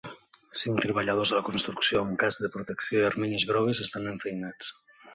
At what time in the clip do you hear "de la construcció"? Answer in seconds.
1.33-2.03